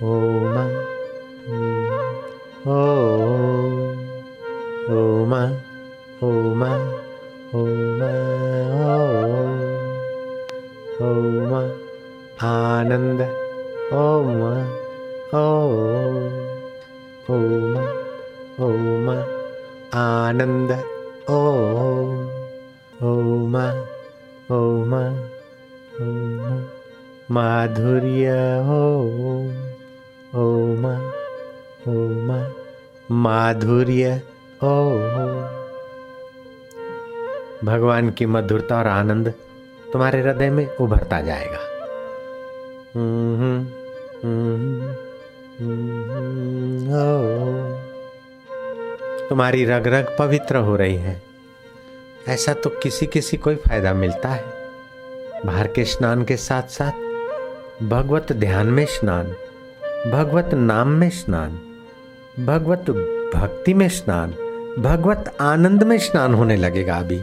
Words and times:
Om 0.00 0.56
Om 1.46 2.92
Om 4.90 5.32
Om 6.20 6.62
Om 7.52 8.02
Om 11.00 11.72
Ananda. 12.38 13.28
Om 13.90 14.42
Om 15.32 16.16
Om 17.26 17.78
Om 18.58 19.08
Ananda. 19.92 20.78
Om 21.26 22.28
Om 23.00 23.54
Om 24.48 24.92
Om 25.98 26.62
Madhurya 27.28 28.60
Om 28.60 29.75
Om 30.34 30.84
Om 31.88 32.52
माधुर्य 33.10 34.22
ओम 34.64 35.66
भगवान 37.64 38.10
की 38.10 38.26
मधुरता 38.26 38.78
और 38.78 38.86
आनंद 38.86 39.34
तुम्हारे 39.92 40.20
हृदय 40.20 40.50
में 40.50 40.76
उभरता 40.76 41.20
जाएगा। 41.20 41.58
ओ। 41.58 43.56
तुम्हारी 49.28 49.64
रग 49.64 49.86
रग 49.86 50.16
पवित्र 50.18 50.56
हो 50.56 50.76
रही 50.76 50.96
है। 50.96 51.22
ऐसा 52.28 52.52
तो 52.52 52.70
किसी 52.70 53.06
किसी 53.06 53.36
को 53.36 53.50
ही 53.50 53.56
फ़ायदा 53.56 53.94
मिलता 53.94 54.28
है। 54.28 54.44
बाहर 55.46 55.66
के 55.66 55.84
स्नान 55.84 56.24
के 56.24 56.36
साथ 56.36 56.62
साथ 56.62 56.92
भगवत 57.84 58.32
ध्यान 58.32 58.66
में 58.66 58.86
स्नान। 58.86 59.36
भगवत 60.12 60.50
नाम 60.54 60.88
में 60.88 61.08
स्नान, 61.10 61.52
भगवत 62.46 62.90
भक्ति 63.34 63.74
में 63.74 63.88
स्नान, 63.88 64.30
भगवत 64.78 65.36
आनंद 65.40 65.82
में 65.82 65.98
स्नान 65.98 66.34
होने 66.34 66.56
लगेगा 66.56 66.96
अभी। 66.96 67.18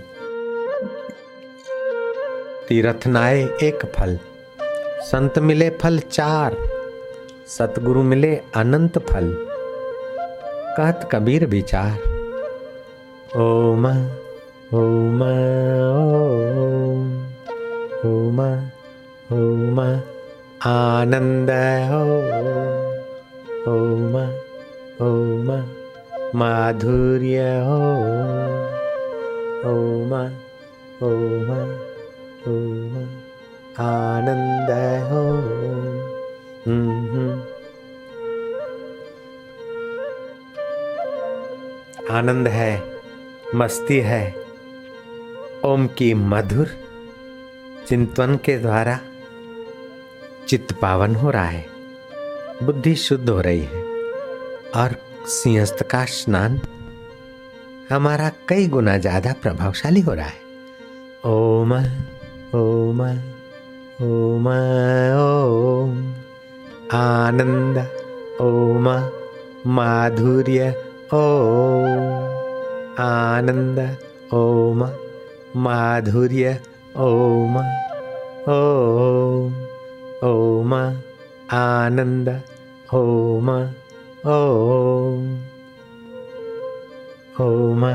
तीर्थ 2.67 3.07
नाए 3.07 3.43
एक 3.63 3.85
फल, 3.95 4.17
संत 5.01 5.39
मिले 5.39 5.69
फल 5.81 5.99
चार, 5.99 6.57
सतगुरु 7.47 8.03
मिले 8.03 8.35
अनंत 8.55 8.97
फल, 8.99 9.33
कहत 10.77 11.09
कबीर 11.11 11.45
विचार। 11.45 11.97
ओम 13.37 13.85
ओम 14.73 15.21
ओम 15.21 15.21
ओम 18.05 18.39
ओम 19.33 19.79
आनंद 20.67 21.49
हो 21.89 22.03
ओम 23.71 24.13
ओम 25.05 25.49
माधुर्य 26.35 27.39
ओम 29.65 30.13
ओम 31.03 31.49
ओम 32.47 32.95
आनंद 33.79 34.71
हो। 35.11 35.23
आनंद 42.11 42.47
है, 42.47 42.83
मस्ती 43.55 43.99
है, 43.99 44.35
ओम 45.65 45.87
की 45.87 46.13
मधुर 46.13 46.67
चिंतन 47.87 48.39
के 48.45 48.57
द्वारा 48.57 48.99
चित्त 50.47 50.73
पावन 50.73 51.15
हो 51.15 51.29
रहा 51.29 51.45
है। 51.45 51.65
बुद्धि 52.63 52.95
शुद्ध 52.95 53.29
हो 53.29 53.41
रही 53.41 53.59
है। 53.59 53.83
और 54.75 54.95
सिंहस्थ 55.25 55.83
का 55.83 56.05
स्नान 56.05 56.61
हमारा 57.91 58.31
कई 58.49 58.67
गुना 58.67 58.97
ज़्यादा 58.97 59.33
प्रभावशाली 59.41 60.01
हो 60.01 60.13
रहा 60.13 60.25
है। 60.25 60.43
ओम 61.25 61.73
ओम 62.55 63.01
ओम 64.01 64.47
ओम। 64.47 66.13
आनंद, 66.93 67.77
ओम। 68.41 69.09
माधुर्य, 69.67 70.69
ओम। 71.13 72.13
आनंद, 72.99 73.97
ओम। 74.33 74.89
माधुर्य, 75.57 76.59
ओम। 76.97 77.57
ओम। 78.49 79.02
ओम 80.23 80.73
आनंद 81.51 82.29
ओम 82.93 83.49
ओम 84.27 85.23
ओम 87.41 87.85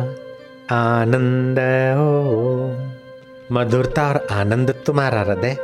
आनंद 0.70 1.58
ओम 1.98 3.56
मधुरता 3.56 4.08
और 4.08 4.26
आनंद 4.30 4.70
तुम्हारा 4.86 5.20
हृदय 5.20 5.56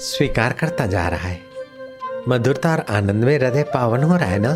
स्वीकार 0.00 0.52
करता 0.52 0.86
जा 0.86 1.08
रहा 1.08 1.28
है। 1.28 1.40
मधुरता 2.28 2.72
और 2.72 2.84
आनंद 2.90 3.24
में 3.24 3.36
हृदय 3.38 3.62
पावन 3.62 4.02
हो 4.02 4.16
रहा 4.16 4.26
है 4.26 4.38
ना? 4.38 4.52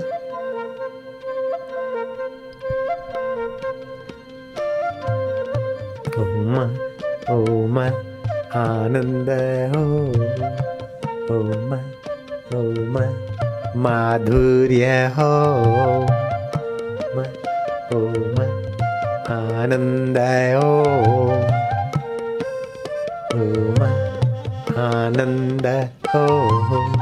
ओम 6.18 6.95
ओम 7.34 7.78
आनंद 8.58 9.30
ओम 11.36 11.72
ओम 12.58 12.98
माधुर्य 13.84 14.90
हो 15.16 15.30
ओम 17.96 18.38
आनंद 19.36 20.18
ओम 23.34 23.82
आनंद 24.86 25.66
ओम 26.16 26.95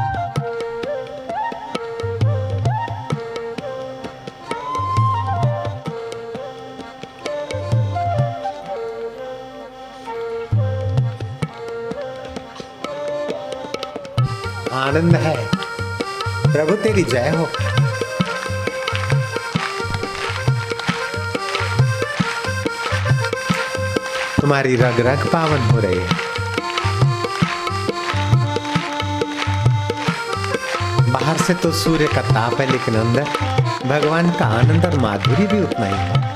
आनंद 14.84 15.14
है। 15.16 15.36
प्रभु 16.52 16.76
तेरी 16.76 17.02
जय 17.02 17.28
हो। 17.28 17.48
तुम्हारी 24.40 24.76
रग 24.76 25.00
रग 25.00 25.26
पावन 25.26 25.58
हो 25.58 25.78
रही 25.80 25.98
है। 25.98 26.08
बाहर 31.12 31.36
से 31.36 31.54
तो 31.54 31.72
सूर्य 31.72 32.06
का 32.06 32.22
ताप 32.22 32.60
है, 32.60 32.72
लेकिन 32.72 32.94
अंदर 32.94 33.22
भगवान 33.86 34.30
का 34.30 34.46
आनंद 34.46 34.84
और 34.84 34.98
माधुरी 35.00 35.46
भी 35.46 35.60
उतना 35.60 35.86
ही 35.86 35.92
है। 35.92 36.33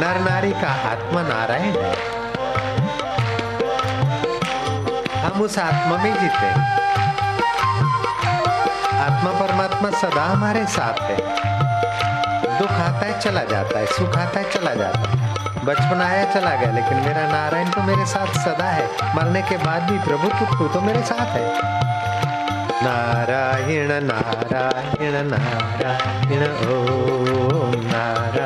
नर 0.00 0.18
नारी 0.20 0.52
का 0.52 0.68
आत्मा 0.90 1.22
नारायण 1.22 1.74
है 1.76 1.94
हम 5.24 5.42
उस 5.42 5.58
आत्मा 5.58 5.96
में 5.96 6.14
जीते 6.20 6.48
आत्मा 8.98 9.30
परमात्मा 9.40 9.90
सदा 9.90 10.24
हमारे 10.24 10.64
साथ 10.66 11.00
है 11.02 11.16
दुख 12.58 12.72
आता 12.72 13.06
है 13.06 13.20
चला 13.20 13.42
जाता 13.44 13.78
है 13.78 13.86
सुख 13.86 14.16
आता 14.18 14.40
है 14.40 14.50
चला 14.50 14.74
जाता 14.74 15.10
है 15.10 15.18
बचपन 15.64 16.00
आया 16.00 16.24
चला 16.24 16.54
गया 16.56 16.70
लेकिन 16.72 16.96
मेरा 16.98 17.26
नारायण 17.32 17.70
तो 17.70 17.82
मेरे 17.82 18.06
साथ 18.06 18.26
सदा 18.38 18.68
है। 18.70 18.86
मरने 19.16 19.42
के 19.42 19.56
बाद 19.56 19.82
भी 19.82 19.98
प्रभु 19.98 20.28
तू 20.58 20.68
तो 20.68 20.80
मेरे 20.80 21.02
साथ 21.02 21.36
है। 21.36 21.89
नारायण 22.82 23.90
नारायण 24.04 25.14
नारायण 25.28 26.42
ओम 26.72 27.74
नारायण 27.86 28.39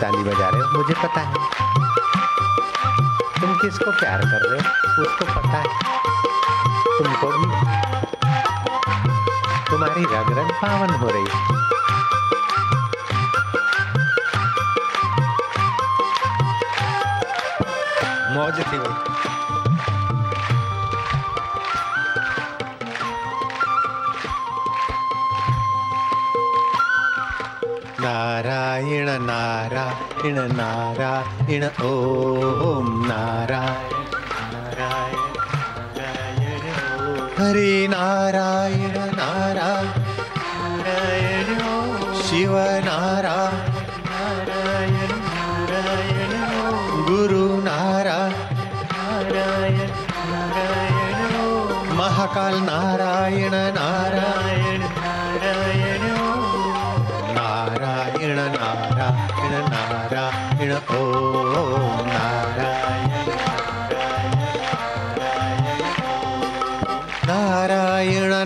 ताली 0.00 0.22
बजा 0.22 0.48
रहे 0.48 0.60
हो? 0.60 0.78
मुझे 0.78 0.94
पता 0.94 1.20
है। 1.20 1.34
तुम 3.40 3.54
किसको 3.54 3.90
प्यार 3.90 4.20
कर 4.20 4.50
रहे 4.50 4.60
हो? 4.60 5.02
उसको 5.02 5.24
पता 5.24 5.48
है। 5.48 5.64
तुमको 6.98 7.26
भी। 7.26 7.46
तुम्हारी 9.70 10.04
रग 10.04 10.38
रग 10.38 10.52
पावन 10.52 10.90
हो 10.90 11.08
रही 11.08 11.24
है। 11.24 11.60
मौज 18.36 18.58
थी 18.58 18.78
भाई 18.78 19.29
നാരായണ 28.10 29.08
നാരായണ 29.28 30.38
നാരായണ 30.60 31.64
ഓം 31.88 32.86
നാരായണ 33.10 33.98
നാരായണ 34.52 35.26
നാരായണ 35.98 36.66
ഹരി 37.38 37.70
നാരായണ 37.94 38.96
നാരായണ 39.20 39.92
ശിവ 42.22 42.54
നാരായണ 42.88 44.08
നാരായണ 45.30 46.34
ഗുരു 47.08 47.44
നാരായണ 47.68 49.36
നാരായണ 50.32 51.22
മഹാകാൽ 52.00 52.56
നാരായണ 52.70 53.56
നാരായണ 53.78 54.49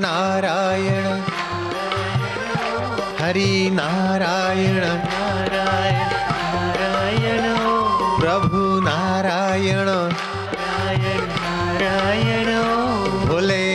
नारायण 0.05 1.07
हरि 3.21 3.71
नारायण 3.73 4.85
नारायण 4.85 6.03
नारायण 6.55 7.47
प्रभु 8.21 8.63
नारायण 8.81 9.89
नारायण 9.89 11.21
नारायण 11.37 12.51
भोले 13.27 13.74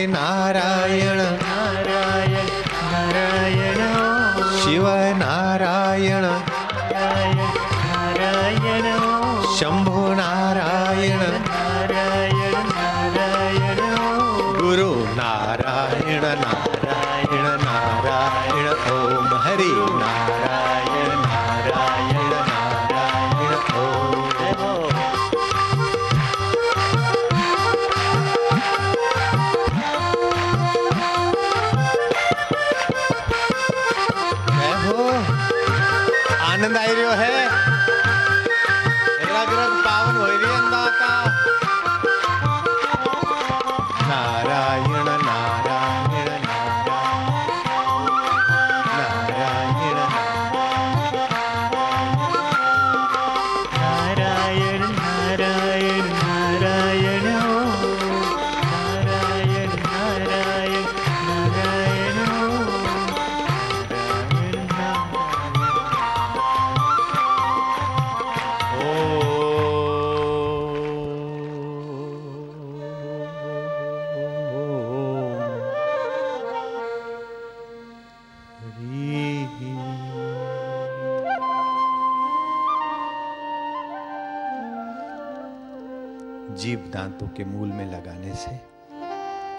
जीव 86.56 86.90
दांतों 86.94 87.26
के 87.28 87.44
मूल 87.44 87.68
में 87.68 87.92
लगाने 87.92 88.34
से 88.34 88.50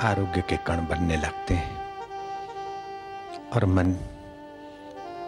आरोग्य 0.08 0.42
के 0.42 0.58
कण 0.58 0.76
बनने 0.76 1.18
लगते 1.18 1.54
हैं 1.54 1.78
और 3.56 3.66
मन 3.66 3.92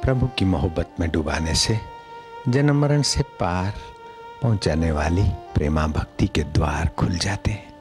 प्रभु 0.03 0.27
की 0.27 0.45
मोहब्बत 0.45 0.95
में 0.99 1.11
डुबाने 1.11 1.55
से 1.55 1.79
जन्म 2.49 2.81
मरण 2.81 3.01
से 3.01 3.21
पार 3.21 3.73
पहुँचाने 4.41 4.91
वाली 4.91 5.23
प्रेमा 5.55 5.87
भक्ति 5.87 6.27
के 6.27 6.43
द्वार 6.43 6.87
खुल 6.87 7.15
जाते 7.17 7.51
हैं। 7.51 7.71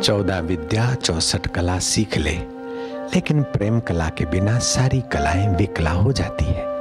चौदह 0.00 0.38
विद्या, 0.38 0.94
चौसठ 0.94 1.46
कला 1.46 1.78
सीख 1.78 2.16
ले, 2.16 2.36
लेकिन 3.14 3.42
प्रेम 3.42 3.80
कला 3.80 4.08
के 4.08 4.24
बिना 4.26 4.58
सारी 4.58 5.00
कलाएँ 5.00 5.48
विकला 5.48 5.90
हो 5.90 6.12
जाती 6.12 6.44
है। 6.44 6.73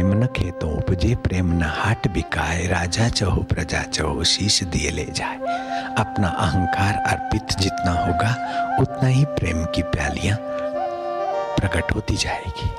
प्रेम 0.00 0.24
न 0.24 0.26
खेतो 0.26 0.66
उपजे 0.66 1.14
प्रेम 1.14 1.52
न 1.52 1.62
हाट 1.62 2.08
बिकाए। 2.08 2.66
राजा 2.66 3.08
चहो, 3.08 3.42
प्रजा 3.42 3.82
चहो, 3.82 4.24
शीश 4.24 4.62
दिए 4.62 4.90
ले 4.90 5.04
जाए। 5.04 5.36
अपना 5.98 6.28
अहंकार 6.28 6.94
अर्पित 6.94 7.58
जितना 7.60 7.92
होगा, 7.92 8.30
उतना 8.80 9.08
ही 9.08 9.24
प्रेम 9.24 9.64
की 9.64 9.82
प्यालियाँ 9.82 10.38
प्रकट 11.56 11.94
होती 11.94 12.16
जाएगी। 12.16 12.70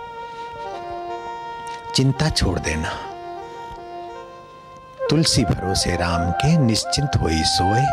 चिंता 1.96 2.30
छोड़ 2.30 2.60
देना। 2.60 2.90
तुलसी 5.10 5.46
भरोसे 5.46 5.96
राम 5.96 6.32
के, 6.32 6.58
निश्चिंत 6.58 7.12
होई 7.22 7.42
सोए। 7.44 7.86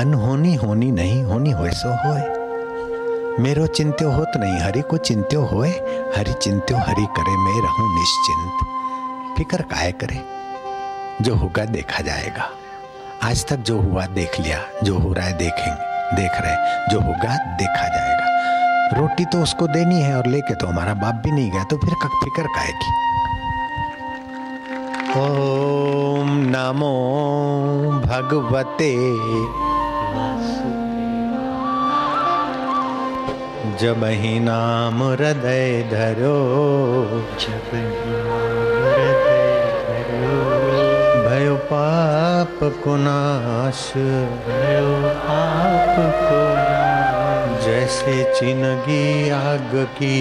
अनहोनी 0.00 0.54
होनी 0.54 0.92
नहीं, 0.92 1.22
होनी 1.22 1.50
होए 1.50 1.70
सो 1.70 1.88
होए। 1.88 2.39
मेरो 3.40 3.66
चिंत्यो 3.66 4.10
होत 4.10 4.32
नहीं 4.36 4.60
हरि 4.60 4.80
को 4.80 4.96
चिंत्यो 4.96 5.42
होए 5.42 5.68
हरि 6.16 6.32
चिंत्यो 6.32 6.76
हरि 6.76 7.06
करे, 7.18 7.36
मैं 7.36 7.62
रहूँ 7.62 7.98
निश्चिंत। 7.98 8.66
फिकर 9.38 9.62
काय 9.62 9.92
करे? 9.92 10.20
जो 11.24 11.34
होगा 11.34 11.64
देखा 11.64 12.02
जाएगा। 12.02 12.50
आज 13.22 13.46
तक 13.46 13.56
जो 13.56 13.80
हुआ 13.80 14.06
देख 14.06 14.40
लिया, 14.40 14.58
जो 14.84 14.98
हो 14.98 15.12
रहा 15.12 15.26
है 15.26 15.32
देखेंगे 15.32 16.16
देख 16.16 16.30
रहे, 16.40 16.88
जो 16.90 17.00
होगा 17.00 17.36
देखा 17.36 17.88
जाएगा। 17.88 18.26
रोटी 19.00 19.24
तो 19.24 19.42
उसको 19.42 19.66
देनी 19.66 20.02
है 20.02 20.16
और 20.16 20.26
लेके 20.26 20.54
तो 20.54 20.66
हमारा 20.66 20.94
बाप 20.94 21.14
भी 21.14 21.30
नहीं 21.30 21.50
गया 21.50 21.64
तो 21.64 21.76
फिर 21.76 21.94
फिकर 22.04 22.46
की? 22.58 22.92
ओम 25.20 26.28
नमो 26.30 26.94
भगवते 28.06 28.94
जब 33.80 34.04
ही 34.04 34.40
नाम 34.40 35.02
हृदय 35.02 35.82
धरो 35.92 36.36
भयो 41.26 41.56
पाप 41.56 42.58
को 42.84 42.96
नाश। 42.96 43.92
भयो 44.46 45.14
पाप 45.14 45.96
को 46.26 46.40
जैसे 47.66 48.34
चिनगी 48.34 49.30
आग 49.30 49.70
की। 49.74 50.18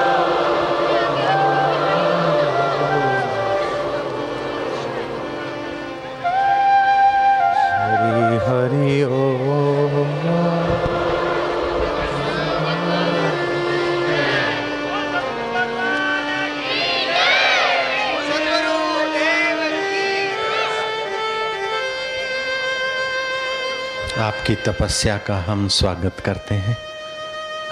तपस्या 24.68 25.18
का 25.18 25.38
हम 25.38 25.68
स्वागत 25.68 26.20
करते 26.20 26.56
हैं। 26.56 26.78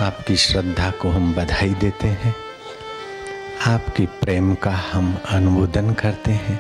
आपकी 0.02 0.36
श्रद्धा 0.36 0.92
को 0.92 1.10
हम 1.10 1.34
बधाई 1.34 1.70
देते 1.70 2.08
हैं। 2.08 2.36
आपकी 3.68 4.06
प्रेम 4.06 4.56
का 4.56 4.72
हम 4.72 5.20
अनुमोदन 5.30 5.94
करते 5.94 6.32
हैं। 6.32 6.60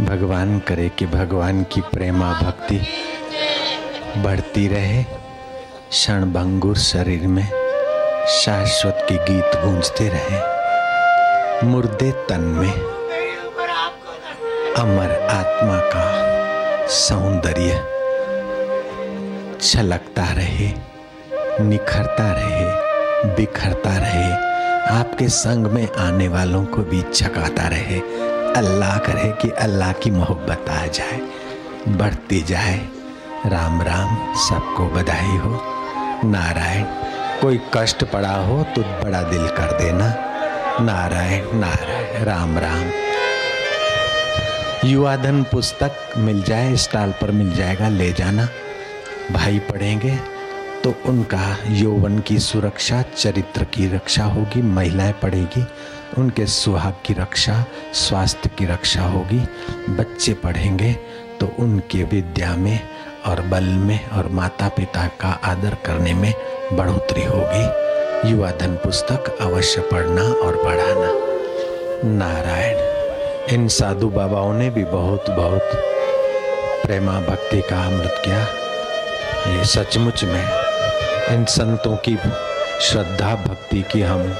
भगवान 0.00 0.58
करे 0.58 0.88
कि 0.88 1.06
भगवान 1.06 1.62
की 1.62 1.80
प्रेमा 1.80 2.40
भक्ति 2.40 2.86
बढ़ती 4.16 4.68
रहे। 4.68 5.02
क्षण 5.90 6.32
भंगुर 6.32 6.76
शरीर 6.76 7.26
में 7.26 7.48
शाश्वत 8.28 9.06
के 9.12 9.14
गीत 9.14 9.64
गूंजते 9.64 10.08
रहे। 10.08 10.40
मुर्दे 11.66 12.12
तन 12.12 12.40
में 12.40 12.74
अमर 14.74 15.28
आत्मा 15.30 15.78
का 15.78 16.06
सौंदर्य 16.86 18.01
छलकता 19.62 20.24
रहे, 20.32 20.68
निखरता 21.60 22.24
रहे, 22.32 23.34
बिखरता 23.36 23.90
रहे, 23.98 24.32
आपके 24.98 25.28
संग 25.28 25.66
में 25.66 25.88
आने 25.98 26.28
वालों 26.28 26.64
को 26.64 26.82
भी 26.82 27.02
छकाता 27.14 27.68
रहे। 27.68 27.98
अल्लाह 28.56 28.98
करे 28.98 29.28
कि 29.42 29.50
अल्लाह 29.50 29.92
की 29.92 30.10
मोहब्बत 30.10 30.70
आ 30.70 30.86
जाए, 30.86 31.20
बढ़ती 31.88 32.40
जाए। 32.42 32.80
राम 33.46 33.82
राम, 33.82 34.34
सबको 34.38 34.86
बधाई 34.86 35.36
हो। 35.36 35.60
नारायण, 36.24 36.84
कोई 37.40 37.60
कष्ट 37.74 38.04
पड़ा 38.04 38.34
हो 38.38 38.62
तो 38.62 38.82
बड़ा 38.82 39.22
दिल 39.22 39.46
कर 39.48 39.78
देना। 39.78 40.08
नारायण 40.80 41.44
नारायण, 41.54 42.24
राम 42.24 42.58
राम। 42.58 42.90
युवाधन 44.88 45.42
पुस्तक 45.42 45.92
मिल 46.16 46.42
जाए, 46.42 46.76
स्टॉल 46.76 47.14
पर 47.20 47.30
मिल 47.30 47.54
जाएगा, 47.54 47.88
ले 47.88 48.12
जाना। 48.12 48.48
भाई 49.30 49.58
पढ़ेंगे 49.58 50.16
तो 50.84 50.94
उनका 51.06 51.56
यौवन 51.68 52.18
की 52.18 52.38
सुरक्षा, 52.38 53.02
चरित्र 53.02 53.64
की 53.64 53.86
रक्षा 53.88 54.24
होगी, 54.24 54.62
महिलाएँ 54.62 55.12
पढ़ेगी, 55.12 55.64
उनके 56.18 56.46
सुहाग 56.46 56.94
की 57.04 57.14
रक्षा, 57.14 57.64
स्वास्थ्य 57.94 58.50
की 58.58 58.64
रक्षा 58.66 59.02
होगी, 59.02 59.38
बच्चे 59.92 60.34
पढ़ेंगे 60.34 60.92
तो 61.40 61.52
उनके 61.58 62.02
विद्या 62.04 62.54
में 62.56 62.80
और 63.26 63.40
बल 63.40 63.64
में 63.64 64.10
और 64.10 64.28
माता 64.28 64.68
पिता 64.68 65.06
का 65.20 65.28
आदर 65.44 65.74
करने 65.74 66.14
में 66.14 66.34
बढ़ोतरी 66.72 67.24
होगी। 67.24 68.30
युवा 68.30 68.50
धन 68.50 68.74
पुस्तक 68.74 69.36
अवश्य 69.40 69.80
पढ़ना 69.80 70.22
और 70.22 70.56
पढ़ाना। 70.56 71.12
नारायण, 72.18 72.76
इन 73.54 73.68
साधु 73.68 74.08
बाबाओं 74.08 74.52
ने 74.54 74.70
भी 74.70 74.84
बहुत 74.84 75.30
बहुत 75.30 75.70
प्रेमा 76.86 77.20
भक्ति 77.20 77.60
का 77.60 77.86
अमृत 77.86 78.22
किया। 78.24 78.61
ये 79.32 79.64
सचमुच 79.64 80.24
में 80.24 80.50
इन 81.28 81.44
संतों 81.44 81.96
की 81.96 82.18
श्रद्धा 82.80 83.34
भक्ति 83.34 83.82
की 83.82 84.02
हम 84.02 84.38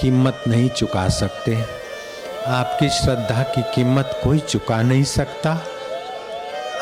कीमत 0.00 0.42
नहीं 0.48 0.68
चुका 0.68 1.08
सकते। 1.08 1.64
आपकी 2.46 2.88
श्रद्धा 2.88 3.42
की 3.42 3.62
कीमत 3.62 4.20
कोई 4.24 4.38
चुका 4.38 4.82
नहीं 4.82 5.04
सकता। 5.04 5.50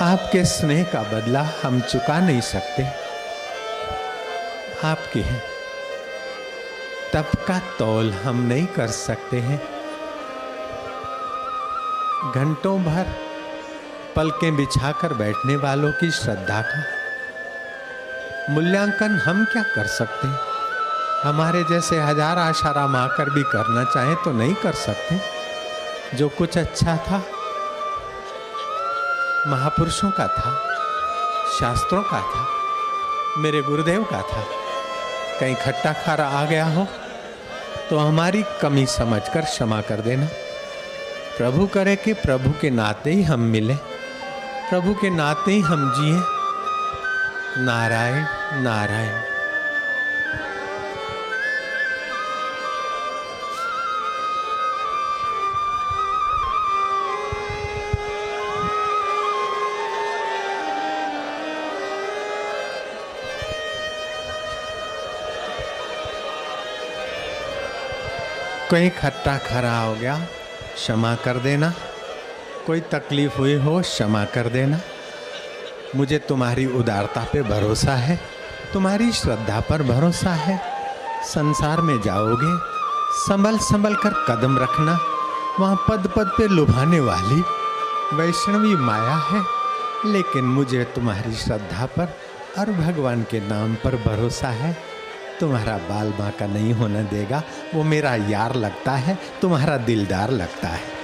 आपके 0.00 0.44
स्नेह 0.44 0.84
का 0.84 1.02
बदला 1.02 1.48
हम 1.62 1.80
चुका 1.80 2.20
नहीं 2.20 2.40
सकते। 2.40 2.84
आपके 4.84 5.52
तप 7.12 7.30
का 7.48 7.58
तौल 7.78 8.12
हम 8.12 8.46
नहीं 8.46 8.66
कर 8.66 8.86
सकते 8.86 9.36
हैं। 9.36 9.62
घंटों 12.34 12.84
भर 12.84 13.31
पलकें 14.16 14.56
बिछाकर 14.56 15.14
बैठने 15.14 15.56
वालों 15.58 15.92
की 15.92 16.10
श्रद्धा 16.12 16.60
का। 16.62 16.80
मूल्यांकन 18.50 19.18
हम 19.18 19.44
क्या 19.44 19.62
कर 19.74 19.86
सकते 19.88 20.26
हैं? 20.28 20.38
हमारे 21.24 21.62
जैसे 21.64 21.98
हज़ार 21.98 22.38
आशाराम 22.38 22.96
आकर 22.96 23.30
भी 23.30 23.42
करना 23.52 23.84
चाहें 23.84 24.16
तो 24.24 24.32
नहीं 24.32 24.54
कर 24.54 24.72
सकते। 24.76 25.18
जो 26.16 26.28
कुछ 26.28 26.58
अच्छा 26.58 26.96
था, 26.98 27.22
महापुरुषों 29.46 30.10
का 30.10 30.26
था, 30.28 30.50
शास्त्रों 31.52 32.02
का 32.02 32.20
था, 32.22 32.46
मेरे 33.38 33.62
गुरुदेव 33.62 34.02
का 34.04 34.20
था, 34.22 34.44
कहीं 35.40 35.54
खट्टा 35.56 35.92
खारा 36.04 36.26
आ 36.30 36.44
गया 36.44 36.66
हो 36.66 36.86
तो 37.90 37.98
हमारी 37.98 38.42
कमी 38.60 38.84
समझकर 38.88 39.40
क्षमा 39.42 39.80
कर 39.82 40.00
देना। 40.00 40.26
प्रभु 41.38 41.66
करे 41.66 41.96
कि 41.96 42.12
प्रभु 42.16 42.50
के 42.60 42.70
नाते 42.72 43.10
ही 43.12 43.22
हम 43.22 43.40
मिले। 43.50 43.74
प्रभु 44.72 44.94
के 44.94 45.10
नाते 45.10 45.52
ही 45.52 45.60
हम 45.60 45.92
जिए। 45.92 46.16
नारायण 47.64 48.24
नारायण। 48.62 49.20
कहीं 68.70 68.90
खट्टा 68.90 69.38
खरा 69.38 69.78
हो 69.78 69.94
गया, 69.94 70.18
क्षमा 70.74 71.14
कर 71.14 71.36
देना। 71.36 71.72
कोई 72.66 72.80
तकलीफ़ 72.80 73.38
हुई 73.38 73.54
हो, 73.54 73.80
क्षमा 73.80 74.24
कर 74.24 74.48
देना। 74.48 74.80
मुझे 75.96 76.18
तुम्हारी 76.18 76.66
उदारता 76.66 77.26
पे 77.32 77.42
भरोसा 77.42 77.92
है, 77.92 78.20
तुम्हारी 78.72 79.12
श्रद्धा 79.12 79.60
पर 79.60 79.82
भरोसा 79.82 80.30
है। 80.30 80.60
संसार 81.24 81.80
में 81.80 82.00
जाओगे 82.02 82.72
संभल 83.12 83.58
संभल 83.58 83.94
कर 83.94 84.10
कदम 84.10 84.58
रखना, 84.58 85.00
वहाँ 85.60 85.76
पद 85.88 86.12
पद 86.16 86.26
पे 86.38 86.48
लुभाने 86.48 87.00
वाली 87.00 87.42
वैष्णवी 88.16 88.76
माया 88.76 89.16
है। 89.16 89.44
लेकिन 90.06 90.44
मुझे 90.44 90.84
तुम्हारी 90.84 91.32
श्रद्धा 91.32 91.86
पर 91.86 92.16
और 92.58 92.72
भगवान 92.72 93.22
के 93.22 93.40
नाम 93.40 93.74
पर 93.74 93.96
भरोसा 93.96 94.48
है। 94.48 94.76
तुम्हारा 95.40 95.76
बाल 95.76 96.14
माँ 96.20 96.30
का 96.30 96.46
नहीं 96.46 96.74
होने 96.74 97.02
देगा, 97.02 97.42
वो 97.74 97.82
मेरा 97.82 98.14
यार 98.14 98.54
लगता 98.54 98.92
है, 98.92 99.18
तुम्हारा 99.42 99.76
दिलदार 99.76 100.30
लगता 100.30 100.68
है। 100.68 101.01